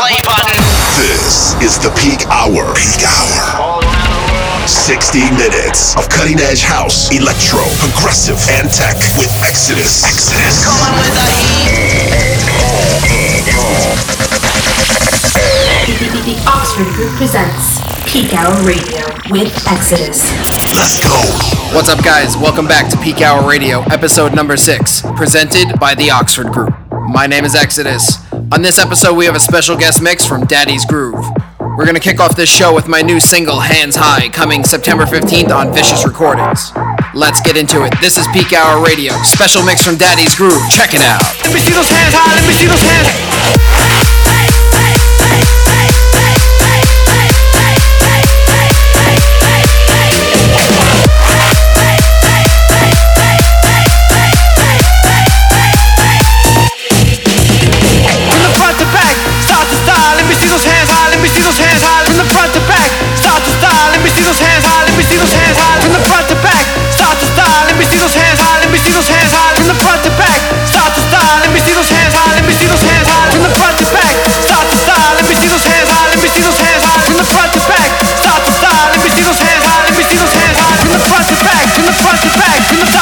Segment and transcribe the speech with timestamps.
[0.00, 0.56] play button.
[0.96, 2.72] This is the peak hour.
[2.72, 3.84] Peak hour.
[4.64, 10.00] 60 minutes of cutting edge house, electro, progressive, and tech with Exodus.
[10.00, 10.64] Exodus.
[10.64, 12.00] Coming with the heat.
[16.20, 17.80] The Oxford Group presents
[18.10, 20.22] Peak Hour Radio with Exodus.
[20.76, 21.12] Let's go.
[21.74, 22.36] What's up, guys?
[22.36, 26.74] Welcome back to Peak Hour Radio, episode number six, presented by the Oxford Group.
[27.08, 28.29] My name is Exodus.
[28.52, 31.24] On this episode, we have a special guest mix from Daddy's Groove.
[31.60, 35.06] We're going to kick off this show with my new single, Hands High, coming September
[35.06, 36.72] 15th on Vicious Recordings.
[37.14, 37.94] Let's get into it.
[38.00, 40.58] This is Peak Hour Radio, special mix from Daddy's Groove.
[40.74, 41.22] Check it out.
[41.46, 43.06] Let me see those hands high, let me see those hands.
[44.26, 46.09] Hey, hey, hey,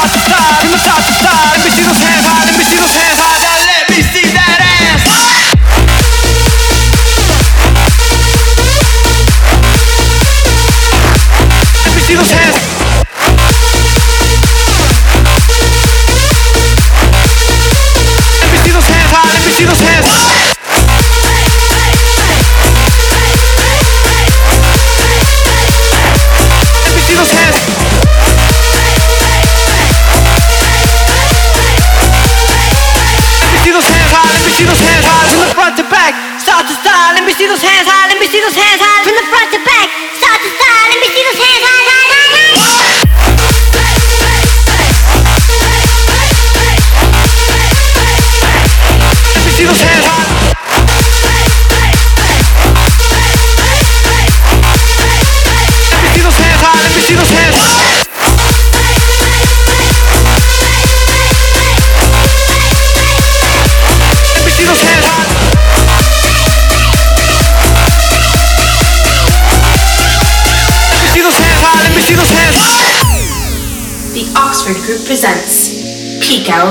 [0.08, 1.57] star, in the top star.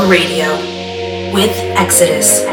[0.07, 0.55] Radio
[1.33, 2.46] with Exodus.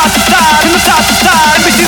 [0.00, 1.79] top to start, from the top to start.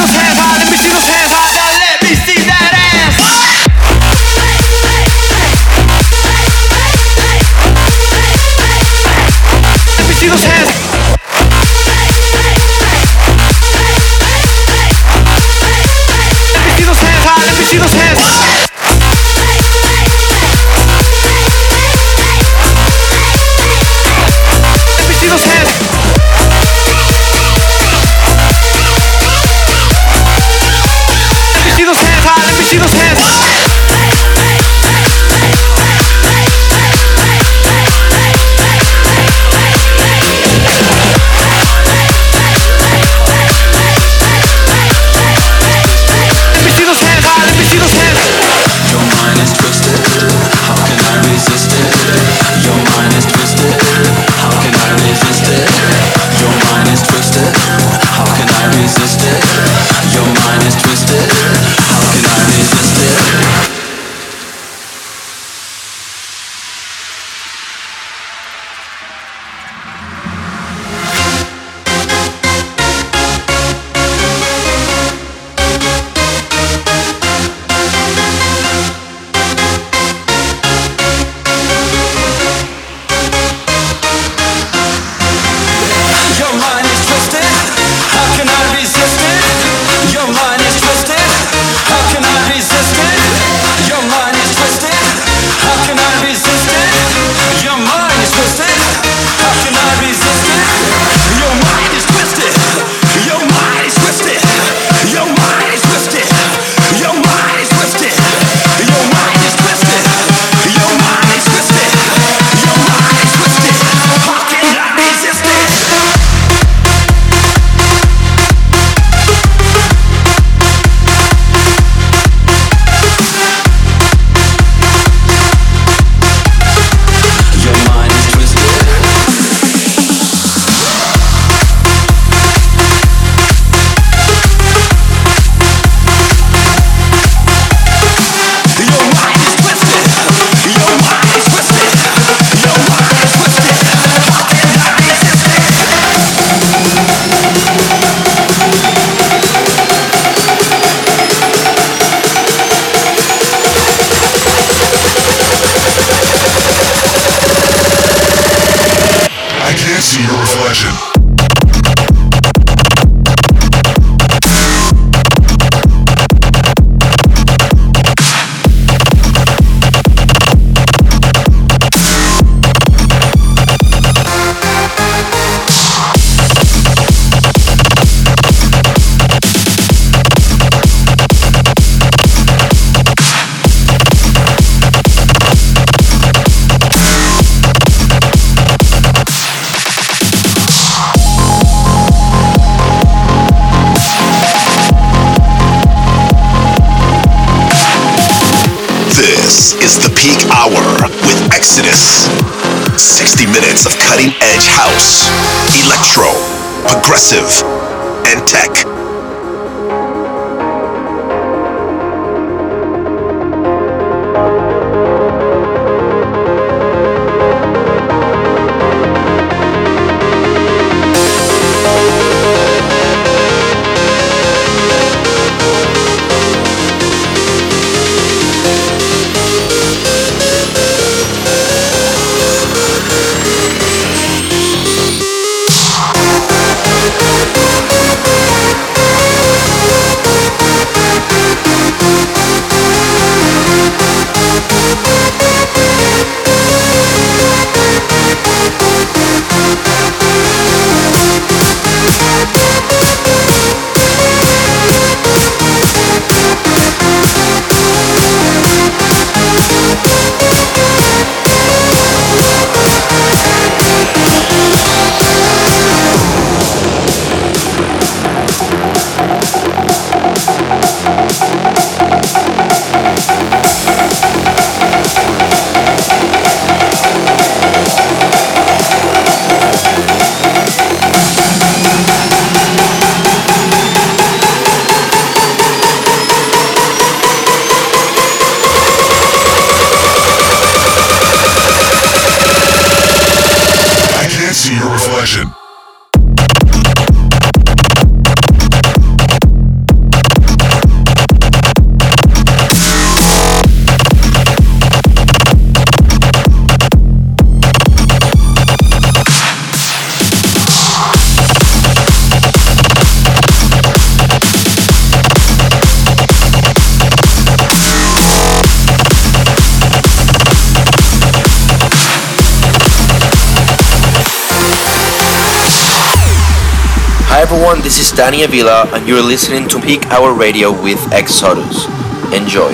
[328.23, 331.87] Danny Avila, and you're listening to Peak Hour Radio with Exodus.
[332.33, 332.73] Enjoy.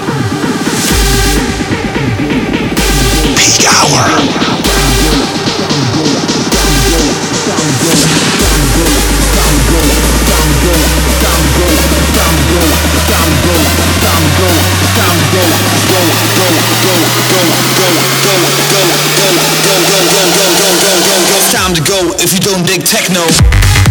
[3.33, 4.05] Peak Hour.
[21.33, 23.88] It's time to go if you don't dig techno.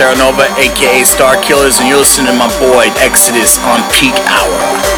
[0.00, 4.89] Terranova, aka Starkillers, and you're listening to my boy Exodus on Peak Hour.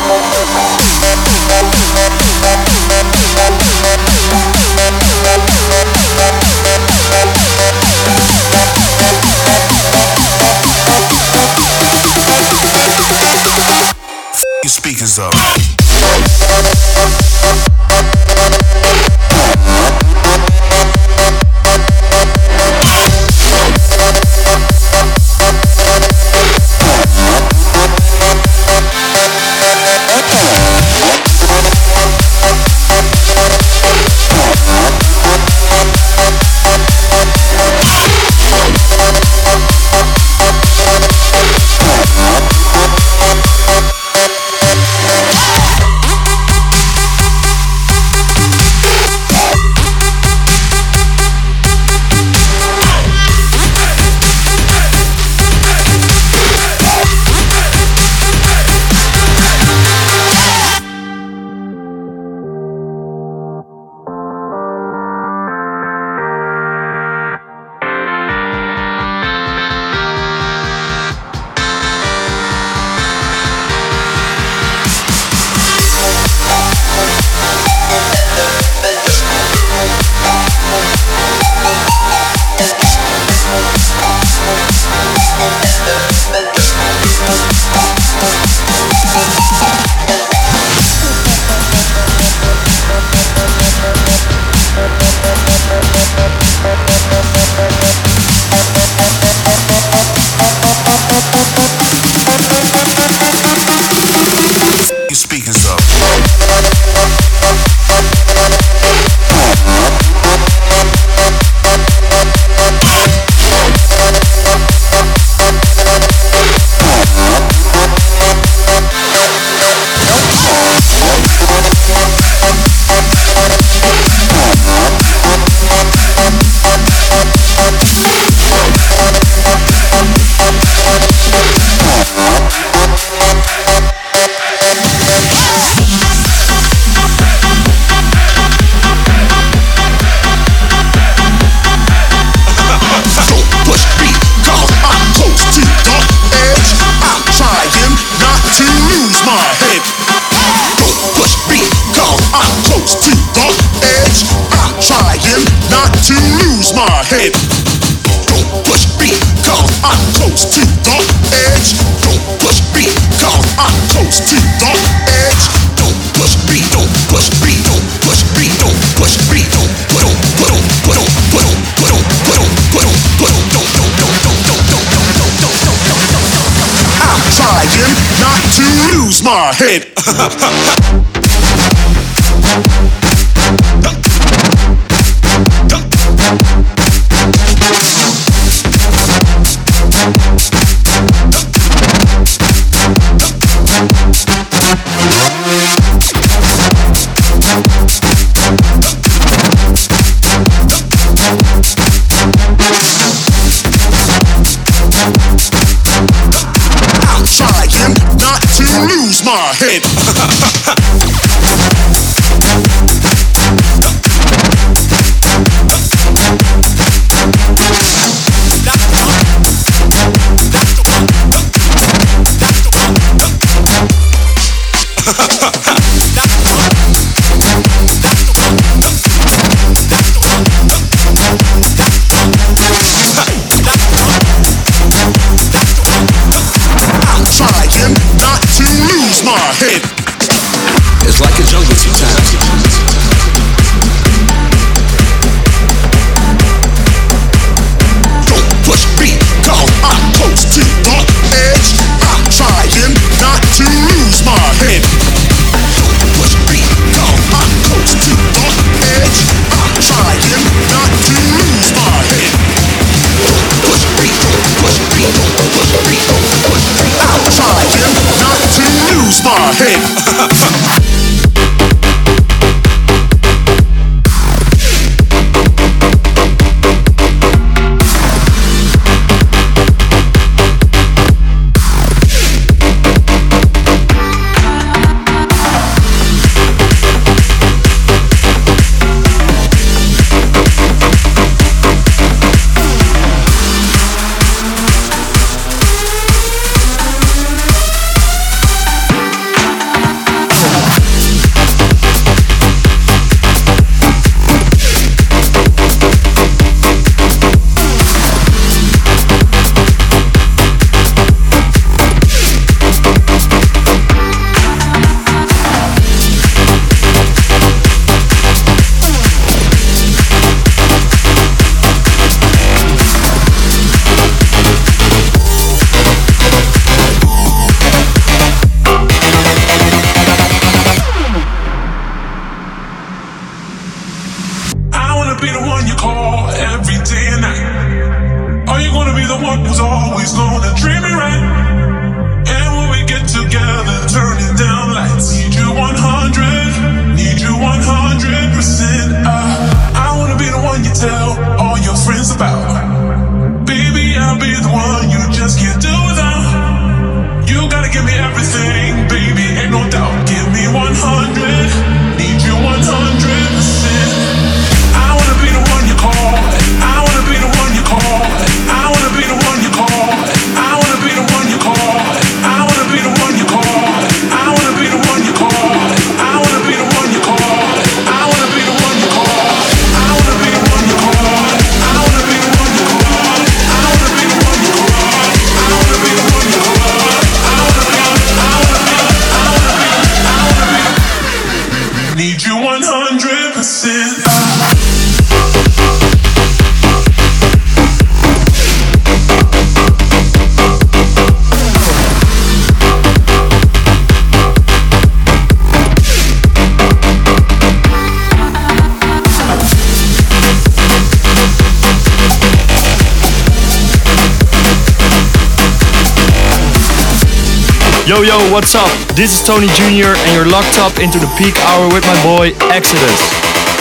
[418.02, 418.66] Yo, what's up?
[418.96, 422.32] This is Tony Jr., and you're locked up into the peak hour with my boy
[422.50, 422.98] Exodus.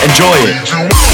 [0.02, 1.11] Enjoy it.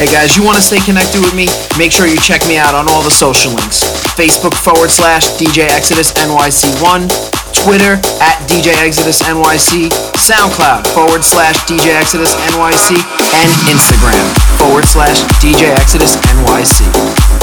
[0.00, 1.44] Hey guys, you want to stay connected with me?
[1.76, 3.84] Make sure you check me out on all the social links.
[4.16, 7.04] Facebook forward slash DJ Exodus NYC1,
[7.52, 14.24] Twitter at DJ Exodus NYC, SoundCloud forward slash DJ Exodus NYC, and Instagram
[14.56, 17.39] forward slash DJ Exodus NYC.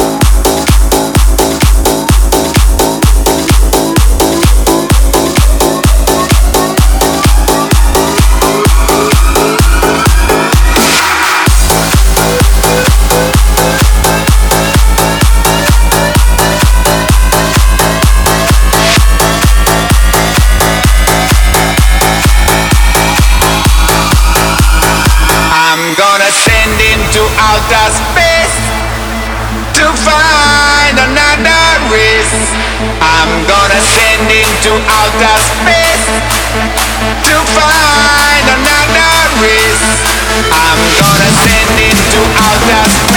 [30.06, 32.38] Find another race.
[33.02, 36.06] I'm gonna send into outer space
[37.26, 39.86] to find another race.
[40.54, 43.17] I'm gonna send into outer space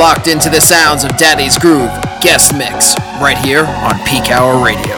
[0.00, 1.90] Locked into the sounds of Daddy's Groove
[2.22, 4.89] guest mix right here on Peak Hour Radio.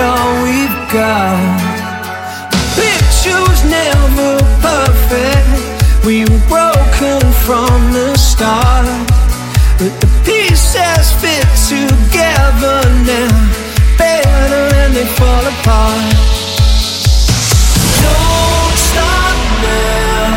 [0.00, 1.36] All we've got.
[2.50, 5.48] The picture was never perfect.
[6.04, 8.86] We were broken from the start.
[9.78, 13.32] But the pieces fit together now.
[13.98, 16.16] Better when they fall apart.
[18.04, 19.36] Don't stop
[19.68, 20.28] now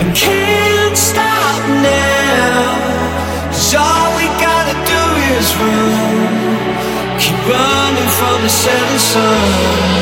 [0.00, 2.64] and can't stop now.
[3.50, 5.02] 'Cause all we gotta do
[5.36, 5.97] is run.
[7.48, 9.97] Running from the setting sun.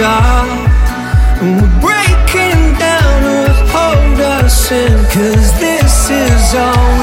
[0.00, 0.48] Stop.
[1.42, 4.96] And we're breaking down to hold us in.
[5.12, 6.99] Cause this is all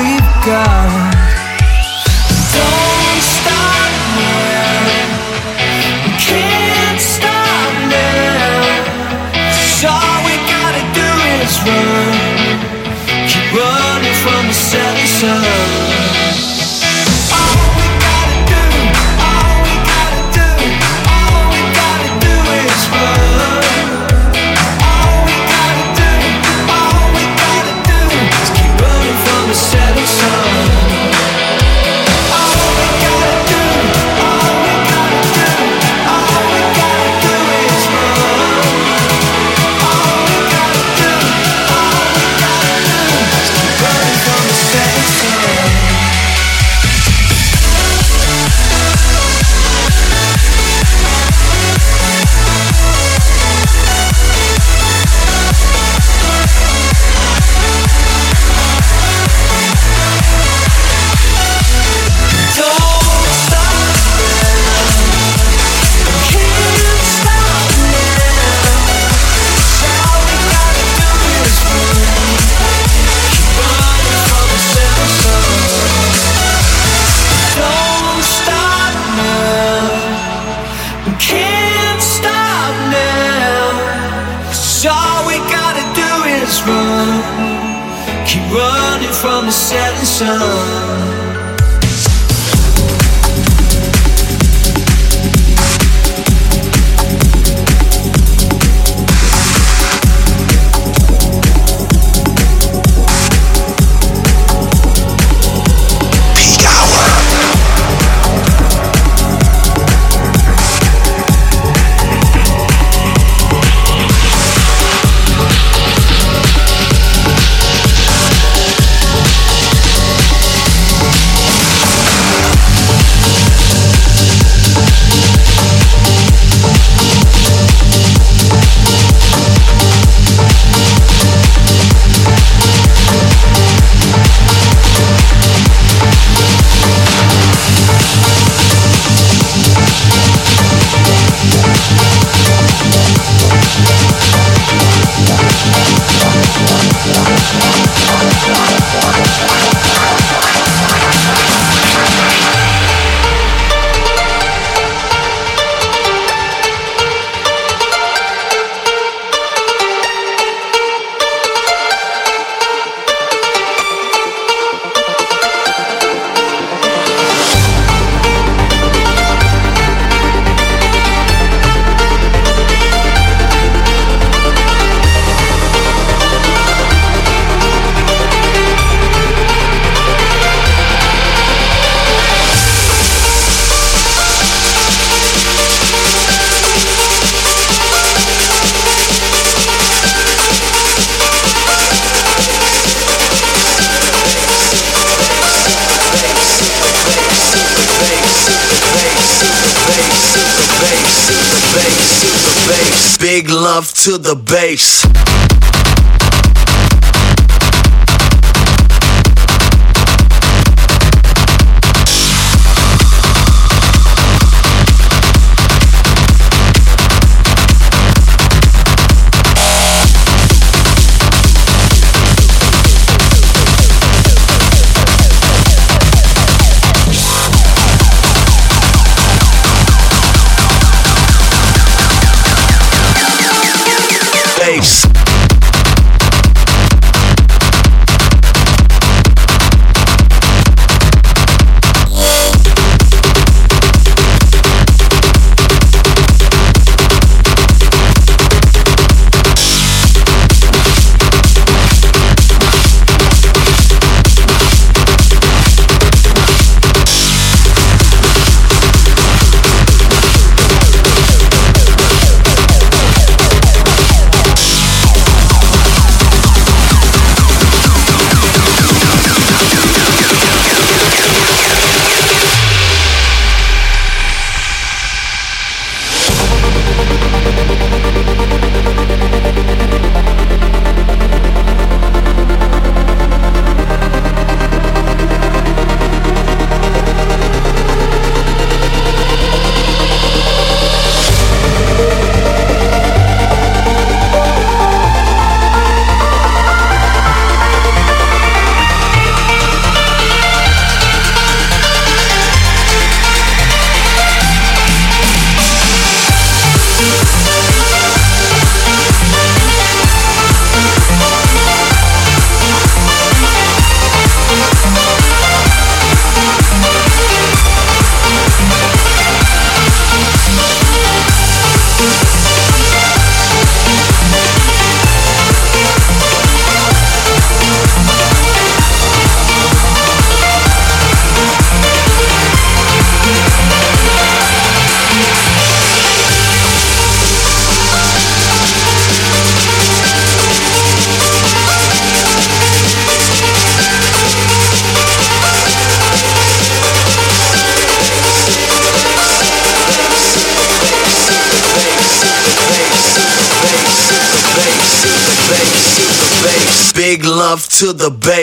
[358.08, 358.37] the bass.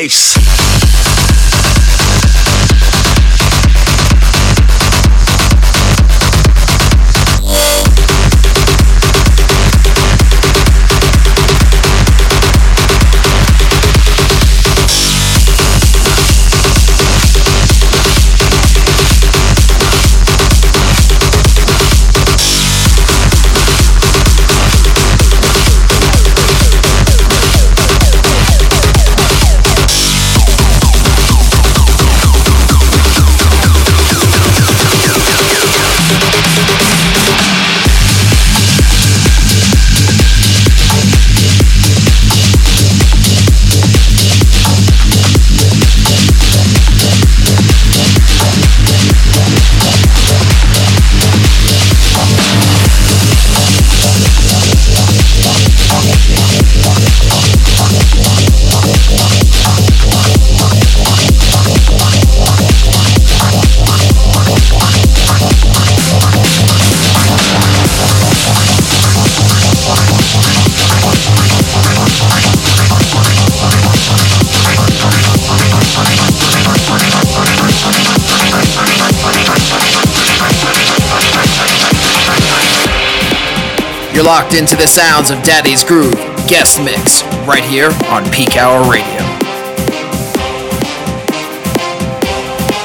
[84.25, 86.15] You're locked into the sounds of Daddy's Groove
[86.49, 89.21] guest mix right here on Peak Hour Radio.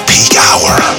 [0.06, 0.99] Peak Hour.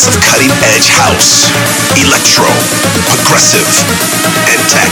[0.00, 1.50] 60 minutes of cutting edge house,
[2.00, 2.46] electro,
[3.04, 3.68] progressive,
[4.48, 4.90] and tech.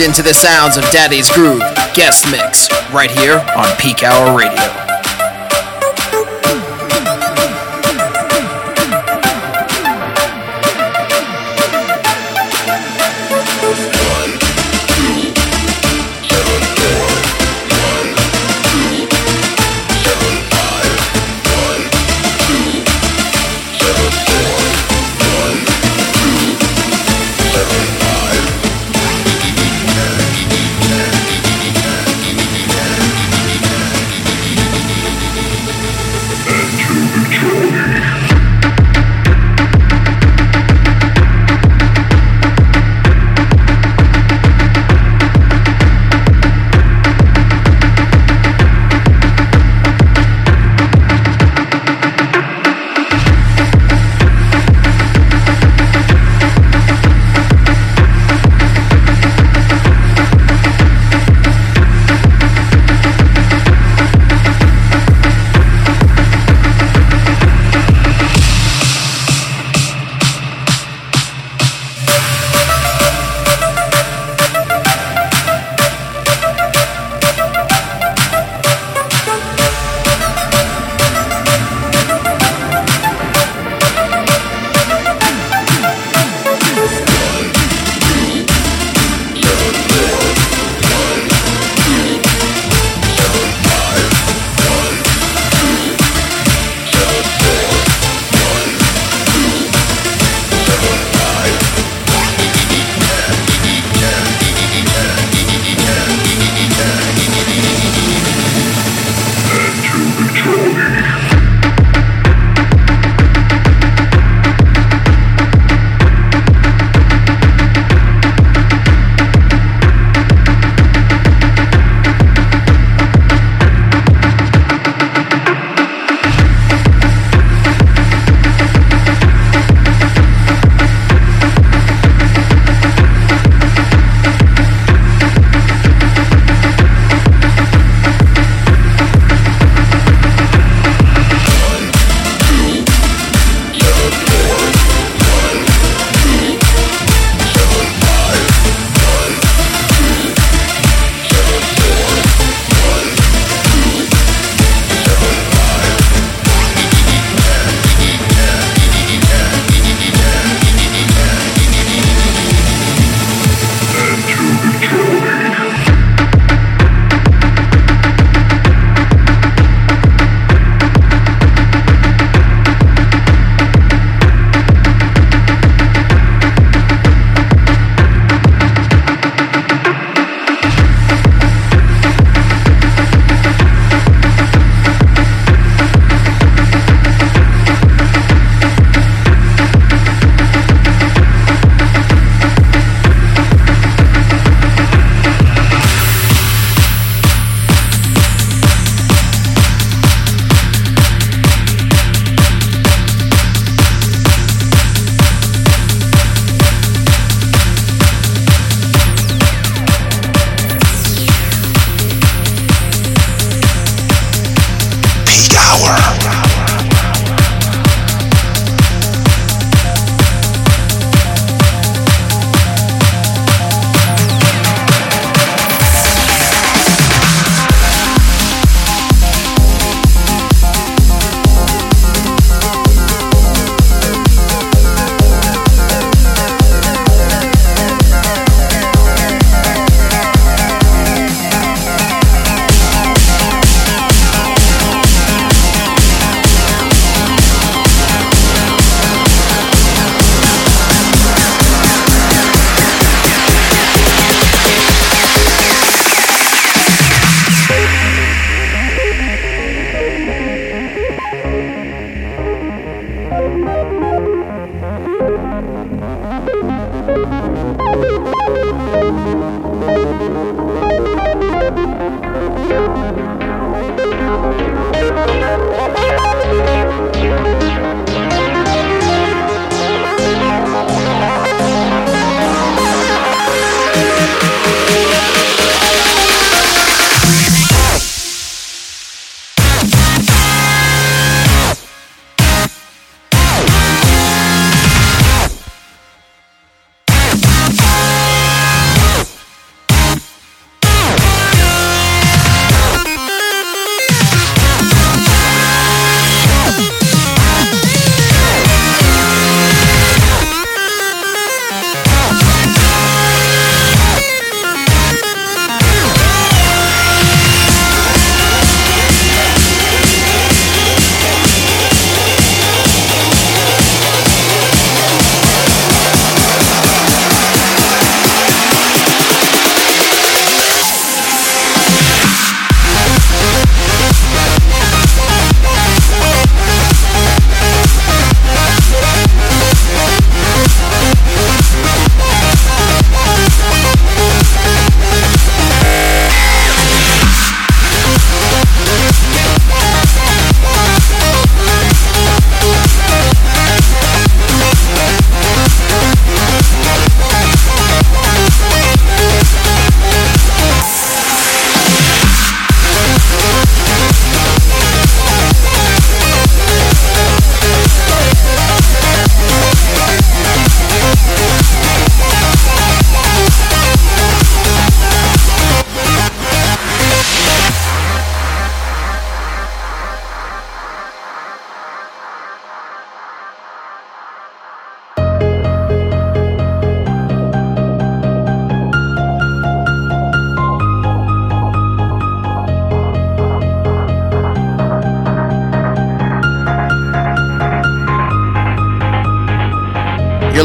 [0.00, 1.62] Into the sounds of Daddy's Groove
[1.94, 4.77] guest mix right here on Peak Hour Radio.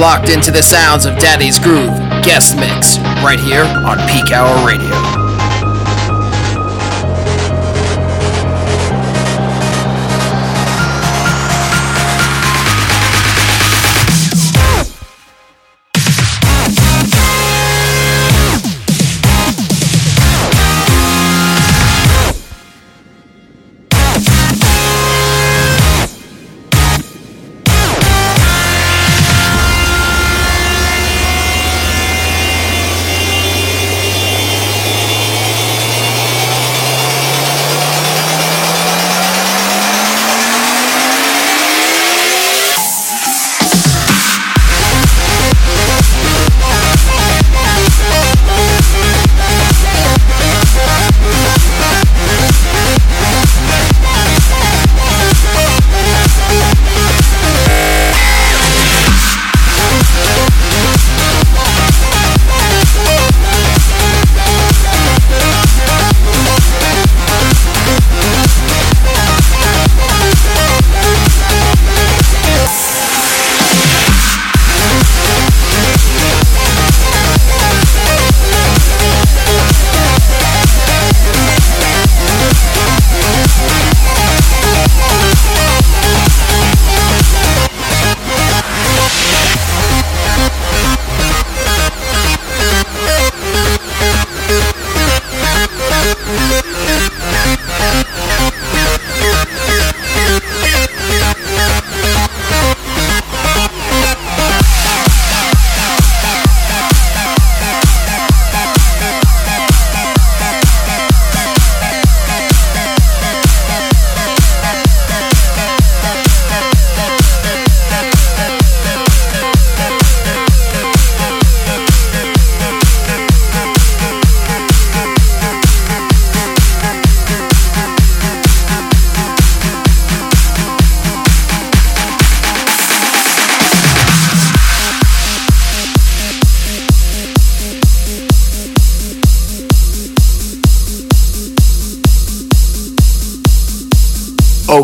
[0.03, 5.22] Locked into the sounds of Daddy's Groove guest mix right here on Peak Hour Radio.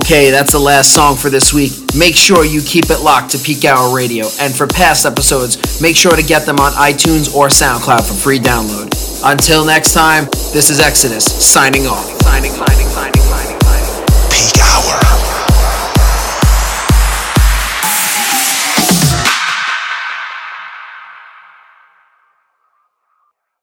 [0.09, 1.71] Okay, that's the last song for this week.
[1.95, 4.25] Make sure you keep it locked to Peak Hour Radio.
[4.39, 8.39] And for past episodes, make sure to get them on iTunes or SoundCloud for free
[8.39, 8.89] download.
[9.23, 12.07] Until next time, this is Exodus, signing off.
[12.23, 12.68] Signing, signing.